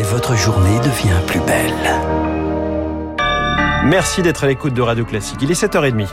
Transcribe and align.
et 0.00 0.02
votre 0.02 0.34
journée 0.34 0.78
devient 0.78 1.20
plus 1.26 1.40
belle. 1.40 1.74
Merci 3.84 4.22
d'être 4.22 4.44
à 4.44 4.46
l'écoute 4.46 4.72
de 4.72 4.80
Radio 4.80 5.04
Classique. 5.04 5.40
Il 5.42 5.50
est 5.50 5.62
7h30. 5.62 6.08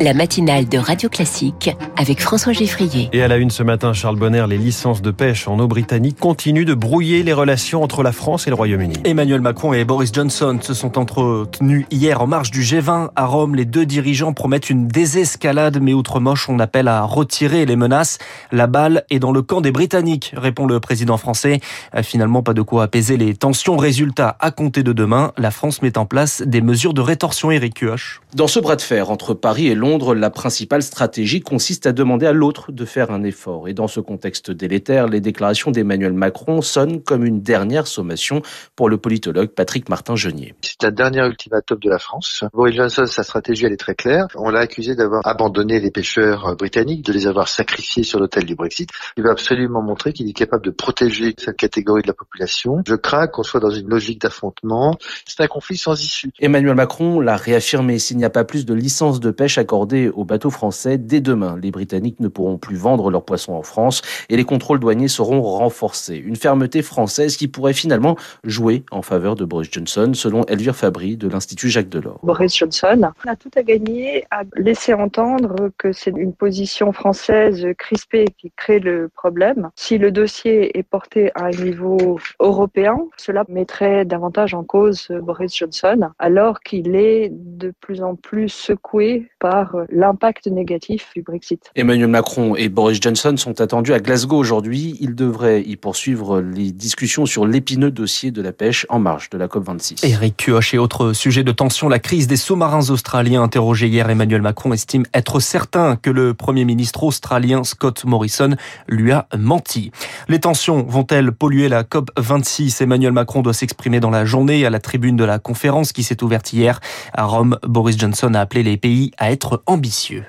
La 0.00 0.12
matinale 0.12 0.68
de 0.68 0.76
Radio 0.76 1.08
Classique 1.08 1.70
avec 1.96 2.20
François 2.20 2.52
Geffrier. 2.52 3.08
Et 3.14 3.22
à 3.22 3.28
la 3.28 3.38
une 3.38 3.48
ce 3.48 3.62
matin, 3.62 3.94
Charles 3.94 4.16
Bonner, 4.16 4.44
les 4.46 4.58
licences 4.58 5.00
de 5.00 5.10
pêche 5.10 5.48
en 5.48 5.58
eau 5.58 5.68
britannique 5.68 6.18
continuent 6.20 6.66
de 6.66 6.74
brouiller 6.74 7.22
les 7.22 7.32
relations 7.32 7.82
entre 7.82 8.02
la 8.02 8.12
France 8.12 8.46
et 8.46 8.50
le 8.50 8.56
Royaume-Uni. 8.56 8.96
Emmanuel 9.04 9.40
Macron 9.40 9.72
et 9.72 9.86
Boris 9.86 10.12
Johnson 10.12 10.58
se 10.60 10.74
sont 10.74 10.98
entretenus 10.98 11.86
hier 11.90 12.20
en 12.20 12.26
marge 12.26 12.50
du 12.50 12.60
G20 12.60 13.08
à 13.16 13.24
Rome. 13.24 13.54
Les 13.54 13.64
deux 13.64 13.86
dirigeants 13.86 14.34
promettent 14.34 14.68
une 14.68 14.86
désescalade, 14.86 15.78
mais 15.80 15.94
outre 15.94 16.20
moche, 16.20 16.50
on 16.50 16.58
appelle 16.58 16.88
à 16.88 17.02
retirer 17.02 17.64
les 17.64 17.76
menaces. 17.76 18.18
La 18.52 18.66
balle 18.66 19.04
est 19.08 19.18
dans 19.18 19.32
le 19.32 19.40
camp 19.40 19.62
des 19.62 19.72
Britanniques, 19.72 20.34
répond 20.36 20.66
le 20.66 20.78
président 20.78 21.16
français. 21.16 21.60
Euh, 21.94 22.02
finalement, 22.02 22.42
pas 22.42 22.54
de 22.54 22.62
quoi 22.62 22.82
apaiser 22.82 23.16
les 23.16 23.34
tensions. 23.34 23.78
Résultat, 23.78 24.36
à 24.40 24.50
compter 24.50 24.82
de 24.82 24.92
demain, 24.92 25.32
la 25.38 25.50
France 25.50 25.80
met 25.80 25.96
en 25.96 26.04
place 26.04 26.42
des 26.42 26.60
mesures 26.60 26.92
de 26.92 27.00
rétorsion, 27.00 27.50
Eric 27.50 27.80
Kioch. 27.80 28.20
Dans 28.34 28.48
ce 28.48 28.60
bras 28.60 28.76
de 28.76 28.82
fer 28.82 29.10
entre 29.10 29.32
Paris 29.32 29.68
et 29.68 29.74
Londres, 29.74 29.85
la 30.14 30.30
principale 30.30 30.82
stratégie 30.82 31.40
consiste 31.40 31.86
à 31.86 31.92
demander 31.92 32.26
à 32.26 32.32
l'autre 32.32 32.72
de 32.72 32.84
faire 32.84 33.12
un 33.12 33.22
effort. 33.22 33.68
Et 33.68 33.74
dans 33.74 33.86
ce 33.86 34.00
contexte 34.00 34.50
délétère, 34.50 35.06
les 35.06 35.20
déclarations 35.20 35.70
d'Emmanuel 35.70 36.12
Macron 36.12 36.60
sonnent 36.60 37.00
comme 37.02 37.24
une 37.24 37.40
dernière 37.40 37.86
sommation 37.86 38.42
pour 38.74 38.88
le 38.88 38.98
politologue 38.98 39.48
Patrick 39.48 39.88
Martin-Genier. 39.88 40.54
C'est 40.62 40.84
un 40.84 40.90
dernier 40.90 41.24
ultimatum 41.24 41.78
de 41.78 41.88
la 41.88 41.98
France. 41.98 42.42
Boris 42.52 42.74
Johnson, 42.74 43.06
sa 43.06 43.22
stratégie, 43.22 43.66
elle 43.66 43.72
est 43.72 43.76
très 43.76 43.94
claire. 43.94 44.26
On 44.34 44.50
l'a 44.50 44.60
accusé 44.60 44.96
d'avoir 44.96 45.24
abandonné 45.24 45.78
les 45.78 45.92
pêcheurs 45.92 46.56
britanniques, 46.56 47.04
de 47.04 47.12
les 47.12 47.28
avoir 47.28 47.46
sacrifiés 47.46 48.02
sur 48.02 48.18
l'autel 48.18 48.44
du 48.44 48.56
Brexit. 48.56 48.90
Il 49.16 49.22
va 49.22 49.30
absolument 49.30 49.82
montrer 49.82 50.12
qu'il 50.12 50.28
est 50.28 50.32
capable 50.32 50.64
de 50.64 50.70
protéger 50.70 51.34
cette 51.38 51.56
catégorie 51.56 52.02
de 52.02 52.08
la 52.08 52.14
population. 52.14 52.82
Je 52.86 52.96
crains 52.96 53.28
qu'on 53.28 53.44
soit 53.44 53.60
dans 53.60 53.70
une 53.70 53.88
logique 53.88 54.20
d'affrontement. 54.20 54.96
C'est 55.26 55.42
un 55.42 55.46
conflit 55.46 55.76
sans 55.76 56.02
issue. 56.02 56.32
Emmanuel 56.40 56.74
Macron 56.74 57.20
l'a 57.20 57.36
réaffirmé. 57.36 57.98
S'il 57.98 58.16
n'y 58.16 58.24
a 58.24 58.30
pas 58.30 58.44
plus 58.44 58.66
de 58.66 58.74
licences 58.74 59.20
de 59.20 59.30
pêche 59.30 59.58
accordées 59.76 60.08
aux 60.08 60.24
bateaux 60.24 60.48
français, 60.48 60.96
dès 60.96 61.20
demain, 61.20 61.58
les 61.62 61.70
Britanniques 61.70 62.18
ne 62.20 62.28
pourront 62.28 62.56
plus 62.56 62.76
vendre 62.76 63.10
leurs 63.10 63.26
poissons 63.26 63.52
en 63.52 63.62
France 63.62 64.00
et 64.30 64.36
les 64.38 64.44
contrôles 64.44 64.80
douaniers 64.80 65.06
seront 65.06 65.42
renforcés. 65.42 66.16
Une 66.16 66.36
fermeté 66.36 66.80
française 66.80 67.36
qui 67.36 67.46
pourrait 67.46 67.74
finalement 67.74 68.16
jouer 68.42 68.84
en 68.90 69.02
faveur 69.02 69.34
de 69.34 69.44
Boris 69.44 69.68
Johnson, 69.70 70.12
selon 70.14 70.44
Elvire 70.44 70.74
Fabry 70.74 71.18
de 71.18 71.28
l'Institut 71.28 71.68
Jacques 71.68 71.90
Delors. 71.90 72.20
Boris 72.22 72.56
Johnson 72.56 73.10
a 73.26 73.36
tout 73.36 73.50
à 73.54 73.62
gagner 73.62 74.24
à 74.30 74.44
laisser 74.56 74.94
entendre 74.94 75.68
que 75.76 75.92
c'est 75.92 76.12
une 76.16 76.32
position 76.32 76.92
française 76.92 77.66
crispée 77.76 78.24
qui 78.38 78.50
crée 78.56 78.80
le 78.80 79.10
problème. 79.14 79.68
Si 79.76 79.98
le 79.98 80.10
dossier 80.10 80.78
est 80.78 80.84
porté 80.84 81.32
à 81.34 81.48
un 81.48 81.50
niveau 81.50 82.18
européen, 82.40 82.96
cela 83.18 83.44
mettrait 83.50 84.06
davantage 84.06 84.54
en 84.54 84.64
cause 84.64 85.08
Boris 85.10 85.54
Johnson, 85.54 86.08
alors 86.18 86.60
qu'il 86.60 86.96
est 86.96 87.28
de 87.30 87.74
plus 87.78 88.02
en 88.02 88.14
plus 88.14 88.48
secoué 88.48 89.28
par 89.48 89.76
l'impact 89.92 90.48
négatif 90.48 91.10
du 91.14 91.22
Brexit. 91.22 91.70
Emmanuel 91.76 92.08
Macron 92.08 92.56
et 92.56 92.68
Boris 92.68 93.00
Johnson 93.00 93.36
sont 93.36 93.60
attendus 93.60 93.92
à 93.92 94.00
Glasgow 94.00 94.36
aujourd'hui. 94.36 94.96
Ils 94.98 95.14
devraient 95.14 95.62
y 95.62 95.76
poursuivre 95.76 96.40
les 96.40 96.72
discussions 96.72 97.26
sur 97.26 97.46
l'épineux 97.46 97.92
dossier 97.92 98.32
de 98.32 98.42
la 98.42 98.50
pêche 98.50 98.86
en 98.88 98.98
marge 98.98 99.30
de 99.30 99.38
la 99.38 99.46
COP26. 99.46 100.04
Eric 100.04 100.36
Kioch 100.36 100.74
et 100.74 100.78
autre 100.78 101.12
sujet 101.12 101.44
de 101.44 101.52
tension, 101.52 101.88
la 101.88 102.00
crise 102.00 102.26
des 102.26 102.36
sous-marins 102.36 102.90
australiens 102.90 103.40
interrogé 103.40 103.86
hier, 103.86 104.10
Emmanuel 104.10 104.42
Macron 104.42 104.72
estime 104.72 105.04
être 105.14 105.38
certain 105.38 105.94
que 105.94 106.10
le 106.10 106.34
Premier 106.34 106.64
ministre 106.64 107.04
australien 107.04 107.62
Scott 107.62 108.04
Morrison 108.04 108.56
lui 108.88 109.12
a 109.12 109.28
menti. 109.38 109.92
Les 110.28 110.40
tensions 110.40 110.82
vont-elles 110.82 111.30
polluer 111.30 111.68
la 111.68 111.84
COP26 111.84 112.82
Emmanuel 112.82 113.12
Macron 113.12 113.42
doit 113.42 113.54
s'exprimer 113.54 114.00
dans 114.00 114.10
la 114.10 114.24
journée 114.24 114.66
à 114.66 114.70
la 114.70 114.80
tribune 114.80 115.14
de 115.14 115.24
la 115.24 115.38
conférence 115.38 115.92
qui 115.92 116.02
s'est 116.02 116.24
ouverte 116.24 116.52
hier 116.52 116.80
à 117.12 117.26
Rome. 117.26 117.58
Boris 117.62 117.96
Johnson 117.96 118.34
a 118.34 118.40
appelé 118.40 118.64
les 118.64 118.76
pays 118.76 119.12
à 119.18 119.30
être 119.30 119.35
ambitieux. 119.66 120.24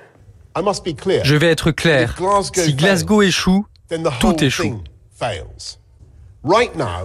Je 1.23 1.35
vais 1.35 1.47
être 1.47 1.72
clair. 1.72 2.18
Si 2.53 2.73
Glasgow 2.73 3.22
échoue, 3.22 3.66
tout 4.19 4.44
échoue. 4.44 4.81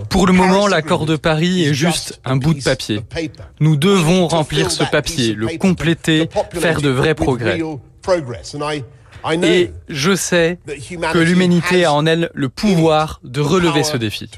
Pour 0.08 0.26
le 0.26 0.32
moment, 0.32 0.66
l'accord 0.66 1.06
de 1.06 1.16
Paris 1.16 1.64
est 1.64 1.74
juste 1.74 2.20
un 2.24 2.36
bout 2.36 2.54
de 2.54 2.62
papier. 2.62 3.00
Nous 3.60 3.76
devons 3.76 4.28
remplir 4.28 4.70
ce 4.70 4.84
papier, 4.84 5.34
le 5.34 5.58
compléter, 5.58 6.28
faire 6.52 6.80
de 6.80 6.90
vrais 6.90 7.14
progrès. 7.14 7.60
Et 9.42 9.70
je 9.88 10.16
sais 10.16 10.58
que 11.12 11.18
l'humanité 11.18 11.84
a 11.84 11.92
en 11.92 12.06
elle 12.06 12.30
le 12.34 12.48
pouvoir 12.48 13.20
de 13.22 13.40
relever 13.40 13.84
ce 13.84 13.96
défi. 13.96 14.30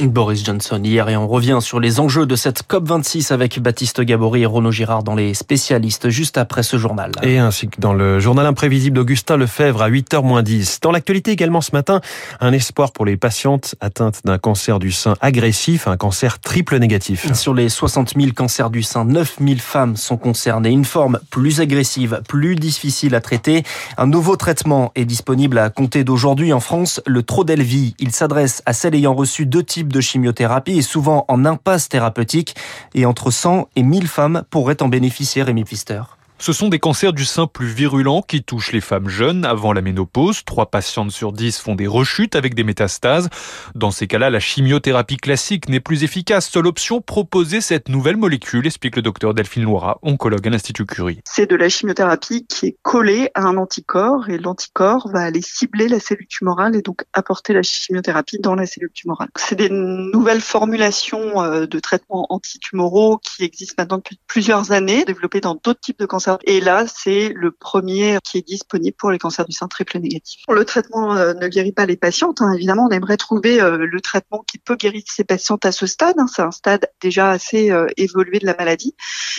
Boris 0.00 0.44
Johnson 0.44 0.80
hier 0.82 1.08
et 1.08 1.16
on 1.16 1.28
revient 1.28 1.58
sur 1.60 1.78
les 1.78 2.00
enjeux 2.00 2.26
de 2.26 2.34
cette 2.34 2.64
COP26 2.68 3.32
avec 3.32 3.60
Baptiste 3.60 4.00
Gabory 4.00 4.42
et 4.42 4.46
Renaud 4.46 4.72
Girard 4.72 5.04
dans 5.04 5.14
les 5.14 5.34
spécialistes 5.34 6.08
juste 6.08 6.36
après 6.36 6.64
ce 6.64 6.78
journal. 6.78 7.12
Et 7.22 7.38
ainsi 7.38 7.68
que 7.68 7.80
dans 7.80 7.92
le 7.92 8.18
journal 8.18 8.44
imprévisible 8.46 8.96
d'Augustin 8.96 9.36
Lefebvre 9.36 9.82
à 9.82 9.90
8h 9.90 10.42
10. 10.42 10.80
Dans 10.80 10.90
l'actualité 10.90 11.30
également 11.30 11.60
ce 11.60 11.70
matin, 11.72 12.00
un 12.40 12.52
espoir 12.52 12.90
pour 12.90 13.04
les 13.04 13.16
patientes 13.16 13.76
atteintes 13.80 14.20
d'un 14.24 14.38
cancer 14.38 14.80
du 14.80 14.90
sein 14.90 15.14
agressif, 15.20 15.86
un 15.86 15.96
cancer 15.96 16.40
triple 16.40 16.78
négatif. 16.78 17.32
Sur 17.32 17.54
les 17.54 17.68
60 17.68 18.14
000 18.16 18.32
cancers 18.34 18.70
du 18.70 18.82
sein, 18.82 19.04
9 19.04 19.36
000 19.40 19.58
femmes 19.58 19.96
sont 19.96 20.16
concernées. 20.16 20.70
Une 20.70 20.84
forme 20.84 21.20
plus 21.30 21.60
agressive, 21.60 22.20
plus 22.26 22.56
difficile 22.56 23.14
à 23.14 23.20
traiter. 23.20 23.62
Un 23.96 24.08
nouveau 24.08 24.34
traitement 24.34 24.90
est 24.96 25.04
disponible 25.04 25.58
à 25.58 25.70
compter 25.70 26.02
d'aujourd'hui 26.02 26.52
en 26.52 26.60
France, 26.60 27.00
le 27.06 27.22
Trodelvy. 27.22 27.94
Il 28.00 28.10
s'adresse 28.10 28.62
à 28.66 28.72
celles 28.72 28.96
ayant 28.96 29.19
reçu 29.20 29.46
deux 29.46 29.62
types 29.62 29.92
de 29.92 30.00
chimiothérapie 30.00 30.78
et 30.78 30.82
souvent 30.82 31.24
en 31.28 31.44
impasse 31.44 31.88
thérapeutique. 31.88 32.56
Et 32.94 33.06
entre 33.06 33.30
100 33.30 33.68
et 33.76 33.82
1000 33.82 34.08
femmes 34.08 34.42
pourraient 34.50 34.82
en 34.82 34.88
bénéficier, 34.88 35.42
Rémi 35.42 35.64
Pfister. 35.64 36.02
Ce 36.40 36.54
sont 36.54 36.68
des 36.68 36.78
cancers 36.78 37.12
du 37.12 37.26
sein 37.26 37.46
plus 37.46 37.66
virulents 37.66 38.22
qui 38.22 38.42
touchent 38.42 38.72
les 38.72 38.80
femmes 38.80 39.10
jeunes 39.10 39.44
avant 39.44 39.74
la 39.74 39.82
ménopause. 39.82 40.42
Trois 40.42 40.70
patientes 40.70 41.10
sur 41.10 41.32
dix 41.32 41.58
font 41.58 41.74
des 41.74 41.86
rechutes 41.86 42.34
avec 42.34 42.54
des 42.54 42.64
métastases. 42.64 43.28
Dans 43.74 43.90
ces 43.90 44.06
cas-là, 44.06 44.30
la 44.30 44.40
chimiothérapie 44.40 45.18
classique 45.18 45.68
n'est 45.68 45.80
plus 45.80 46.02
efficace. 46.02 46.48
Seule 46.48 46.66
option, 46.66 47.02
proposer 47.02 47.60
cette 47.60 47.90
nouvelle 47.90 48.16
molécule, 48.16 48.66
explique 48.66 48.96
le 48.96 49.02
docteur 49.02 49.34
Delphine 49.34 49.64
Loira, 49.64 49.98
oncologue 50.00 50.46
à 50.46 50.50
l'Institut 50.50 50.86
Curie. 50.86 51.20
C'est 51.26 51.44
de 51.44 51.56
la 51.56 51.68
chimiothérapie 51.68 52.46
qui 52.46 52.68
est 52.68 52.76
collée 52.80 53.28
à 53.34 53.42
un 53.42 53.58
anticorps 53.58 54.30
et 54.30 54.38
l'anticorps 54.38 55.10
va 55.12 55.20
aller 55.20 55.42
cibler 55.42 55.88
la 55.88 56.00
cellule 56.00 56.26
tumorale 56.26 56.74
et 56.74 56.80
donc 56.80 57.04
apporter 57.12 57.52
la 57.52 57.62
chimiothérapie 57.62 58.38
dans 58.38 58.54
la 58.54 58.64
cellule 58.64 58.92
tumorale. 58.94 59.28
C'est 59.36 59.56
des 59.56 59.68
nouvelles 59.68 60.40
formulations 60.40 61.42
euh, 61.42 61.66
de 61.66 61.78
traitements 61.80 62.26
antitumoraux 62.30 63.18
qui 63.18 63.44
existent 63.44 63.74
maintenant 63.76 63.98
depuis 63.98 64.18
plusieurs 64.26 64.72
années, 64.72 65.04
développées 65.04 65.42
dans 65.42 65.54
d'autres 65.54 65.80
types 65.80 65.98
de 65.98 66.06
cancers 66.06 66.29
et 66.44 66.60
là, 66.60 66.84
c'est 66.86 67.32
le 67.34 67.50
premier 67.50 68.18
qui 68.24 68.38
est 68.38 68.46
disponible 68.46 68.96
pour 68.96 69.10
les 69.10 69.18
cancers 69.18 69.44
du 69.44 69.52
sein 69.52 69.68
triple 69.68 69.98
négatif. 69.98 70.42
Le 70.48 70.64
traitement 70.64 71.14
euh, 71.14 71.34
ne 71.34 71.48
guérit 71.48 71.72
pas 71.72 71.86
les 71.86 71.96
patientes. 71.96 72.40
Hein. 72.40 72.52
Évidemment, 72.52 72.86
on 72.88 72.90
aimerait 72.90 73.16
trouver 73.16 73.60
euh, 73.60 73.78
le 73.78 74.00
traitement 74.00 74.44
qui 74.46 74.58
peut 74.58 74.76
guérir 74.76 75.02
ces 75.06 75.24
patientes 75.24 75.64
à 75.66 75.72
ce 75.72 75.86
stade. 75.86 76.16
Hein. 76.18 76.26
C'est 76.32 76.42
un 76.42 76.50
stade 76.50 76.90
déjà 77.00 77.30
assez 77.30 77.70
euh, 77.70 77.86
évolué 77.96 78.38
de 78.38 78.46
la 78.46 78.54
maladie. 78.54 78.94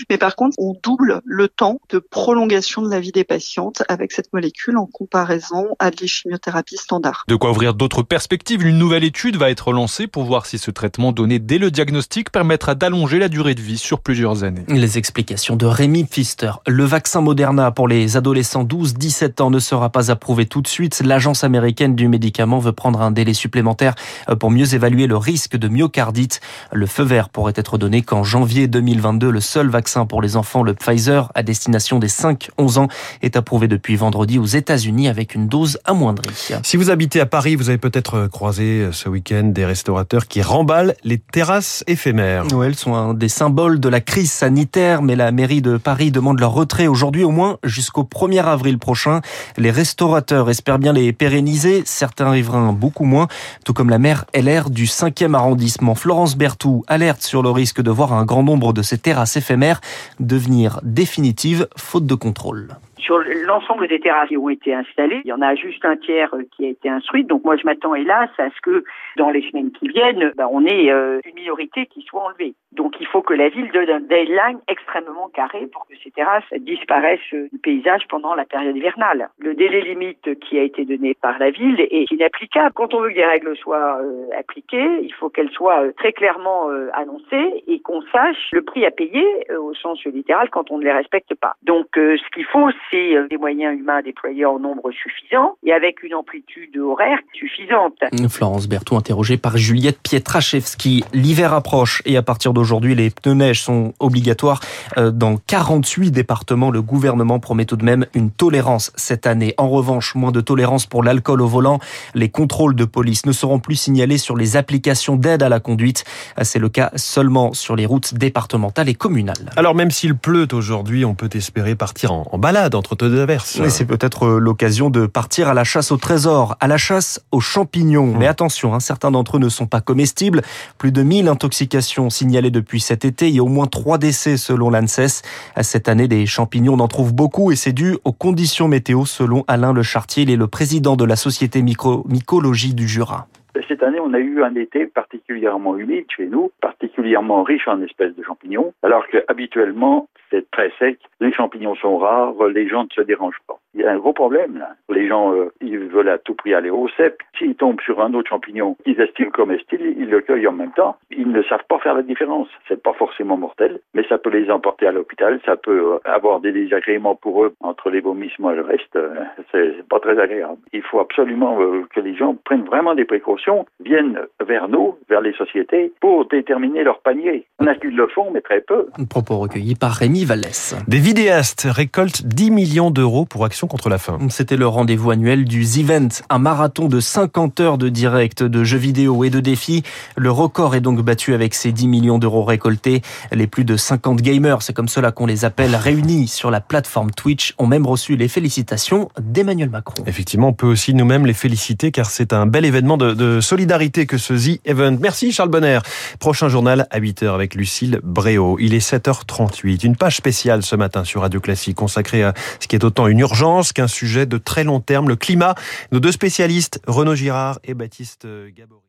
Mais 0.09 0.18
par 0.18 0.35
contre, 0.35 0.57
on 0.59 0.75
double 0.81 1.22
le 1.25 1.47
temps 1.47 1.79
de 1.90 2.00
prolongation 2.00 2.81
de 2.81 2.90
la 2.90 3.00
vie 3.00 3.12
des 3.12 3.23
patientes 3.23 3.84
avec 3.88 4.12
cette 4.12 4.31
molécule 4.34 4.78
en 4.78 4.85
comparaison 4.85 5.75
à 5.79 5.91
des 5.91 6.08
chimiothérapies 6.08 6.78
standards. 6.78 7.23
De 7.28 7.35
quoi 7.35 7.52
ouvrir 7.52 7.73
d'autres 7.73 8.03
perspectives. 8.03 8.66
Une 8.66 8.78
nouvelle 8.78 9.03
étude 9.03 9.38
va 9.38 9.50
être 9.50 9.72
lancée 9.72 10.08
pour 10.08 10.23
voir 10.23 10.46
si 10.46 10.58
ce 10.58 10.72
traitement 10.72 11.12
donné 11.12 11.40
dès 11.40 11.58
le 11.58 11.72
diagnostic 11.72 12.31
permettra 12.31 12.75
d'allonger 12.75 13.19
la 13.19 13.29
durée 13.29 13.56
de 13.56 13.62
vie 13.62 13.78
sur 13.78 14.02
plusieurs 14.02 14.44
années. 14.44 14.63
Les 14.68 14.97
explications 14.97 15.56
de 15.56 15.66
Rémi 15.66 16.06
Pfister. 16.06 16.52
Le 16.68 16.80
vaccin 16.85 17.21
Moderna 17.21 17.71
pour 17.71 17.87
les 17.87 18.17
adolescents 18.17 18.63
12-17 18.63 19.41
ans 19.41 19.49
ne 19.49 19.59
sera 19.59 19.89
pas 19.89 20.11
approuvé 20.11 20.45
tout 20.45 20.61
de 20.61 20.67
suite. 20.67 21.01
L'agence 21.03 21.43
américaine 21.43 21.95
du 21.95 22.07
médicament 22.07 22.59
veut 22.59 22.72
prendre 22.72 23.01
un 23.01 23.11
délai 23.11 23.33
supplémentaire 23.33 23.95
pour 24.39 24.51
mieux 24.51 24.73
évaluer 24.73 25.07
le 25.07 25.17
risque 25.17 25.57
de 25.57 25.67
myocardite. 25.67 26.39
Le 26.72 26.85
feu 26.85 27.03
vert 27.03 27.29
pourrait 27.29 27.53
être 27.55 27.78
donné 27.78 28.01
qu'en 28.01 28.23
janvier 28.23 28.67
2022. 28.67 29.29
Le 29.29 29.41
seul 29.41 29.69
vaccin 29.69 30.05
pour 30.05 30.22
les 30.22 30.35
enfants, 30.35 30.63
le 30.63 30.73
Pfizer, 30.73 31.31
à 31.35 31.43
destination 31.43 31.99
des 31.99 32.07
5-11 32.07 32.79
ans, 32.79 32.87
est 33.22 33.35
approuvé 33.35 33.67
depuis 33.67 33.95
vendredi 33.95 34.39
aux 34.39 34.45
États-Unis 34.45 35.07
avec 35.07 35.35
une 35.35 35.47
dose 35.47 35.79
amoindrie. 35.85 36.29
Si 36.63 36.77
vous 36.77 36.89
habitez 36.89 37.19
à 37.19 37.25
Paris, 37.25 37.55
vous 37.55 37.69
avez 37.69 37.77
peut-être 37.77 38.27
croisé 38.27 38.89
ce 38.91 39.09
week-end 39.09 39.43
des 39.45 39.66
restaurateurs 39.66 40.27
qui 40.27 40.41
remballent 40.41 40.95
les 41.03 41.17
terrasses 41.17 41.84
éphémères. 41.87 42.45
Oui, 42.53 42.67
elles 42.67 42.75
sont 42.75 42.95
un 42.95 43.13
des 43.13 43.29
symboles 43.29 43.79
de 43.79 43.89
la 43.89 44.01
crise 44.01 44.31
sanitaire, 44.31 45.01
mais 45.01 45.16
la 45.16 45.31
mairie 45.31 45.61
de 45.61 45.77
Paris 45.77 46.11
demande 46.11 46.39
leur 46.39 46.53
retrait 46.72 46.88
aujourd'hui 46.88 47.26
au 47.26 47.32
moins 47.32 47.58
jusqu'au 47.66 48.03
1er 48.03 48.46
avril 48.46 48.79
prochain. 48.79 49.20
Les 49.58 49.72
restaurateurs 49.72 50.50
espèrent 50.50 50.79
bien 50.79 50.94
les 50.94 51.12
pérenniser, 51.12 51.82
certains 51.84 52.29
riverains 52.29 52.72
beaucoup 52.72 53.03
moins, 53.03 53.28
tout 53.66 53.73
comme 53.73 53.90
la 53.90 54.00
maire 54.00 54.23
LR 54.34 54.70
du 54.70 54.85
5e 54.85 55.34
arrondissement. 55.34 55.96
Florence 55.96 56.38
Berthoud 56.38 56.84
alerte 56.88 57.23
sur 57.23 57.44
le 57.44 57.50
risque 57.50 57.82
de 57.82 57.91
voir 57.91 58.14
un 58.14 58.23
grand 58.23 58.44
nombre 58.44 58.72
de 58.72 58.84
ces 58.84 58.97
terrasses 58.97 59.35
éphémères 59.35 59.82
devenir 60.22 60.79
définitives 60.84 61.68
faute 61.76 62.06
de 62.06 62.16
contrôle. 62.16 62.70
Sur 63.00 63.20
l'ensemble 63.46 63.88
des 63.88 64.00
terrasses 64.00 64.29
qui 64.29 64.38
ont 64.38 64.47
été 64.47 64.73
installées, 64.73 65.22
il 65.26 65.29
y 65.29 65.34
en 65.34 65.41
a 65.41 65.56
juste 65.56 65.84
un 65.84 65.97
tiers 65.97 66.34
qui 66.56 66.66
a 66.66 66.70
été 66.70 66.88
instruit. 66.88 67.26
Donc 67.26 67.44
moi, 67.44 67.58
je 67.58 67.66
m'attends 67.66 67.96
hélas 67.96 68.29
à 68.38 68.50
ce 68.50 68.62
que 68.62 68.85
dans 69.18 69.32
les 69.32 69.41
semaines 69.50 69.72
qui 69.72 69.88
viennent, 69.88 70.32
bah, 70.38 70.47
on 70.50 70.66
ait 70.66 70.90
une 70.90 71.35
minorité 71.35 71.88
qui 71.88 72.03
soit 72.03 72.23
enlevée. 72.23 72.53
Donc 72.72 72.94
il 73.02 73.08
faut 73.08 73.22
que 73.22 73.34
la 73.34 73.50
ville 73.50 73.70
donne 73.73 73.90
un 73.90 74.00
deadline 74.00 74.59
extrêmement 74.68 75.29
carré 75.34 75.68
pour 75.73 75.88
que 75.88 75.94
ces 76.03 76.12
terrasses 76.12 76.46
disparaissent 76.59 77.19
du 77.31 77.59
paysage 77.59 78.01
pendant 78.09 78.35
la 78.35 78.45
période 78.45 78.75
hivernale. 78.75 79.29
Le 79.39 79.55
délai 79.55 79.81
limite 79.81 80.39
qui 80.39 80.59
a 80.59 80.63
été 80.63 80.85
donné 80.85 81.13
par 81.13 81.39
la 81.39 81.51
ville 81.51 81.79
est 81.79 82.11
inapplicable. 82.11 82.73
Quand 82.75 82.93
on 82.93 83.01
veut 83.01 83.09
que 83.09 83.15
des 83.15 83.25
règles 83.25 83.55
soient 83.57 83.99
euh, 84.01 84.27
appliquées, 84.37 85.01
il 85.03 85.13
faut 85.13 85.29
qu'elles 85.29 85.51
soient 85.51 85.83
euh, 85.83 85.91
très 85.97 86.13
clairement 86.13 86.69
euh, 86.69 86.89
annoncées 86.93 87.63
et 87.67 87.79
qu'on 87.79 88.01
sache 88.11 88.49
le 88.51 88.61
prix 88.61 88.85
à 88.85 88.91
payer 88.91 89.25
au 89.57 89.73
sens 89.73 90.03
littéral 90.05 90.49
quand 90.49 90.71
on 90.71 90.77
ne 90.77 90.83
les 90.83 90.91
respecte 90.91 91.33
pas. 91.35 91.55
Donc 91.63 91.87
ce 91.95 92.33
qu'il 92.33 92.45
faut, 92.45 92.69
c'est 92.89 93.15
des 93.29 93.37
moyens 93.37 93.77
humains 93.77 94.01
déployés 94.01 94.45
en 94.45 94.59
nombre 94.59 94.91
suffisant 94.91 95.55
et 95.63 95.73
avec 95.73 96.03
une 96.03 96.15
amplitude 96.15 96.75
horaire 96.77 97.19
suffisante. 97.33 97.97
Florence 98.29 98.67
Berthoud 98.67 98.97
interrogée 98.97 99.37
par 99.37 99.57
Juliette 99.57 99.99
Pietraszewski. 100.03 101.03
L'hiver 101.13 101.53
approche 101.53 102.01
et 102.05 102.17
à 102.17 102.21
partir 102.21 102.53
d'aujourd'hui, 102.53 102.95
les 102.95 103.09
pneus 103.09 103.35
neige 103.35 103.61
sont 103.61 103.93
obligatoires 103.99 104.59
dans 104.97 105.37
48 105.37 106.11
départements. 106.11 106.41
Le 106.49 106.82
gouvernement 106.82 107.40
promet 107.40 107.66
tout 107.66 107.78
de 107.78 107.85
même 107.85 108.05
une 108.14 108.29
tolérance 108.29 108.91
cette 108.96 109.26
année. 109.26 109.53
En 109.58 109.70
revanche, 109.70 110.16
moins 110.16 110.32
de 110.32 110.41
tolérance 110.41 110.85
pour 110.85 111.03
l'alcool 111.03 111.41
au 111.41 111.47
volant. 111.47 111.79
Les 112.14 112.29
contrôles 112.29 112.76
de 112.76 112.84
police 112.84 113.26
ne 113.26 113.32
seront 113.32 113.59
plus 113.59 113.76
signalés 113.76 114.17
sur 114.17 114.35
les 114.35 114.58
applications 114.58 115.16
d'aide 115.16 115.43
à 115.43 115.49
la 115.49 115.59
conduite. 115.59 116.03
C'est 116.41 116.59
le 116.59 116.67
cas 116.67 116.91
seulement 116.96 117.53
sur 117.53 117.76
les 117.76 117.85
routes 117.85 118.16
départementales 118.16 118.90
et 118.90 118.96
communales. 118.96 119.52
Alors 119.55 119.76
même 119.76 119.91
s'il 119.91 120.16
pleut 120.16 120.47
aujourd'hui, 120.52 121.05
on 121.05 121.16
peut 121.16 121.29
espérer 121.34 121.76
partir 121.76 122.11
en, 122.11 122.38
balade 122.38 122.76
entre 122.76 122.96
deux 122.96 123.22
averses. 123.22 123.59
Oui, 123.61 123.70
c'est 123.70 123.85
peut-être 123.85 124.26
euh, 124.26 124.40
l'occasion 124.40 124.90
de 124.90 125.05
partir 125.05 125.47
à 125.47 125.53
la 125.53 125.64
chasse 125.64 125.91
au 125.91 125.97
trésor, 125.97 126.58
à 126.59 126.67
la 126.67 126.78
chasse 126.78 127.22
aux 127.32 127.40
champignons. 127.40 128.08
Mmh. 128.08 128.17
Mais 128.17 128.28
attention, 128.28 128.73
hein, 128.73 128.79
certains 128.79 129.11
d'entre 129.11 129.37
eux 129.37 129.40
ne 129.40 129.49
sont 129.49 129.67
pas 129.67 129.79
comestibles. 129.79 130.41
Plus 130.78 130.91
de 130.91 131.03
1000 131.03 131.28
intoxications 131.28 132.09
signalées 132.09 132.52
depuis 132.52 132.82
cet 132.82 133.05
été. 133.05 133.29
Il 133.29 133.35
y 133.35 133.40
a 133.40 133.44
au 133.44 133.47
moins 133.47 133.67
trois 133.67 133.97
décès 133.97 134.37
selon 134.37 134.70
l'ANSES. 134.70 135.22
Cette 135.61 135.87
année, 135.87 136.08
des 136.08 136.26
champignons 136.31 136.79
en 136.79 136.87
trouvent 136.87 137.13
beaucoup 137.13 137.51
et 137.51 137.55
c'est 137.55 137.73
dû 137.73 137.97
aux 138.05 138.13
conditions 138.13 138.67
météo 138.67 139.05
selon 139.05 139.43
Alain 139.47 139.73
Le 139.73 139.83
Chartier. 139.83 140.23
Il 140.23 140.31
est 140.31 140.35
le 140.35 140.47
président 140.47 140.95
de 140.95 141.03
la 141.03 141.16
société 141.16 141.61
mycologie 141.61 142.73
du 142.73 142.87
Jura. 142.87 143.28
Cette 143.67 143.83
année, 143.83 143.99
on 143.99 144.13
a 144.13 144.19
eu 144.19 144.43
un 144.43 144.55
été 144.55 144.85
particulièrement 144.87 145.77
humide 145.77 146.05
chez 146.15 146.27
nous, 146.27 146.51
particulièrement 146.61 147.43
riche 147.43 147.67
en 147.67 147.81
espèces 147.81 148.15
de 148.15 148.23
champignons, 148.23 148.73
alors 148.83 149.05
qu'habituellement, 149.07 150.07
c'est 150.31 150.49
très 150.51 150.71
sec, 150.79 150.97
les 151.19 151.31
champignons 151.31 151.75
sont 151.75 151.97
rares, 151.97 152.33
les 152.47 152.67
gens 152.67 152.83
ne 152.83 152.89
se 152.89 153.01
dérangent 153.01 153.41
pas. 153.47 153.59
Il 153.73 153.81
y 153.81 153.83
a 153.85 153.91
un 153.91 153.97
gros 153.97 154.13
problème 154.13 154.57
là. 154.57 154.71
Les 154.89 155.07
gens, 155.07 155.33
euh, 155.33 155.51
ils 155.61 155.77
veulent 155.77 156.09
à 156.09 156.17
tout 156.17 156.33
prix 156.33 156.53
aller 156.53 156.69
au 156.69 156.89
cep. 156.97 157.21
S'ils 157.37 157.55
tombent 157.55 157.79
sur 157.81 158.01
un 158.01 158.13
autre 158.13 158.29
champignon 158.29 158.75
qu'ils 158.83 158.99
estiment 158.99 159.31
comestible, 159.31 159.83
ils 159.83 160.09
le 160.09 160.21
cueillent 160.21 160.47
en 160.47 160.53
même 160.53 160.73
temps. 160.73 160.97
Ils 161.09 161.31
ne 161.31 161.41
savent 161.43 161.63
pas 161.69 161.79
faire 161.79 161.93
la 161.93 162.01
différence. 162.01 162.47
C'est 162.67 162.81
pas 162.81 162.93
forcément 162.93 163.37
mortel, 163.37 163.79
mais 163.93 164.05
ça 164.07 164.17
peut 164.17 164.29
les 164.29 164.49
emporter 164.51 164.87
à 164.87 164.91
l'hôpital. 164.91 165.39
Ça 165.45 165.55
peut 165.55 165.93
euh, 165.93 165.99
avoir 166.03 166.41
des 166.41 166.51
désagréments 166.51 167.15
pour 167.15 167.45
eux 167.45 167.53
entre 167.61 167.89
les 167.89 168.01
vomissements 168.01 168.51
et 168.51 168.55
le 168.55 168.63
reste. 168.63 168.95
Euh, 168.95 169.15
c'est 169.51 169.87
pas 169.87 169.99
très 169.99 170.19
agréable. 170.19 170.57
Il 170.73 170.81
faut 170.81 170.99
absolument 170.99 171.57
que 171.93 171.99
les 171.99 172.15
gens 172.15 172.35
prennent 172.43 172.63
vraiment 172.63 172.95
des 172.95 173.05
précautions, 173.05 173.41
viennent 173.84 174.20
vers 174.46 174.67
nous, 174.67 174.96
vers 175.09 175.22
les 175.22 175.34
sociétés, 175.34 175.91
pour 175.99 176.28
déterminer 176.28 176.84
leur 176.84 177.02
panier. 177.02 177.46
On 177.59 177.67
a 177.67 177.76
qui 177.76 177.88
le 177.88 178.08
font, 178.08 178.32
mais 178.34 178.41
très 178.41 178.61
peu. 178.61 178.88
Un 178.97 179.05
propos 179.05 179.38
recueilli 179.38 179.76
par 179.76 179.91
Rémi 179.91 180.26
Vallès. 180.26 180.76
Des 180.88 180.99
vidéastes 180.99 181.67
récoltent 181.70 182.26
10 182.26 182.52
millions 182.52 182.91
d'euros 182.91 183.26
pour 183.26 183.46
Action 183.46 183.67
contre 183.67 183.90
la 183.90 183.97
faim. 183.97 184.17
C'était 184.29 184.58
le 184.58 184.67
rendez-vous 184.67 185.11
annuel 185.11 185.46
du 185.46 185.64
Z-Event, 185.64 186.09
un 186.29 186.40
marathon 186.40 186.88
de 186.88 186.99
50 186.99 187.59
heures 187.59 187.78
de 187.78 187.90
direct, 187.90 188.43
de 188.43 188.64
jeux 188.64 188.78
vidéo 188.78 189.23
et 189.23 189.29
de 189.29 189.40
défis. 189.40 189.84
Le 190.16 190.32
record 190.32 190.76
est 190.76 190.82
donc 190.82 191.02
battu 191.02 191.34
avec 191.34 191.53
ces 191.53 191.72
10 191.72 191.87
millions 191.87 192.20
d'euros 192.20 192.44
récoltés. 192.44 193.02
Les 193.32 193.47
plus 193.47 193.66
de 193.66 193.78
50 193.78 194.22
gamers, 194.22 194.61
c'est 194.61 194.73
comme 194.73 194.87
cela 194.87 195.11
qu'on 195.11 195.26
les 195.26 195.46
appelle, 195.46 195.76
réunis 195.76 196.28
sur 196.28 196.52
la 196.52 196.61
plateforme 196.61 197.11
Twitch, 197.11 197.53
ont 197.58 197.67
même 197.67 197.85
reçu 197.85 198.16
les 198.16 198.28
félicitations 198.28 199.09
d'Emmanuel 199.20 199.70
Macron. 199.70 200.03
Effectivement, 200.05 200.49
on 200.49 200.53
peut 200.53 200.67
aussi 200.67 200.94
nous-mêmes 200.94 201.26
les 201.26 201.34
féliciter 201.34 201.91
car 201.91 202.08
c'est 202.08 202.34
un 202.34 202.46
bel 202.46 202.66
événement 202.66 202.97
de, 202.97 203.14
de 203.14 203.30
solidarité 203.39 204.05
que 204.05 204.17
ce 204.17 204.35
Z-Event. 204.35 204.97
Merci 204.99 205.31
Charles 205.31 205.49
Bonner. 205.49 205.79
Prochain 206.19 206.49
journal 206.49 206.87
à 206.89 206.99
8h 206.99 207.33
avec 207.33 207.55
Lucille 207.55 207.99
Bréau. 208.03 208.57
Il 208.59 208.73
est 208.73 208.85
7h38. 208.85 209.85
Une 209.85 209.95
page 209.95 210.17
spéciale 210.17 210.63
ce 210.63 210.75
matin 210.75 211.03
sur 211.03 211.22
Radio 211.22 211.39
Classique 211.39 211.78
consacrée 211.78 212.23
à 212.23 212.33
ce 212.59 212.67
qui 212.67 212.75
est 212.75 212.83
autant 212.83 213.07
une 213.07 213.19
urgence 213.19 213.72
qu'un 213.72 213.87
sujet 213.87 214.25
de 214.25 214.37
très 214.37 214.63
long 214.63 214.79
terme, 214.79 215.07
le 215.07 215.16
climat. 215.16 215.55
Nos 215.91 215.99
deux 215.99 216.11
spécialistes, 216.11 216.81
Renaud 216.87 217.16
Girard 217.16 217.59
et 217.63 217.73
Baptiste 217.73 218.28
Gabory. 218.55 218.81